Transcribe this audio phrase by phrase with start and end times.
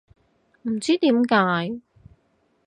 [0.63, 1.79] 唔知點解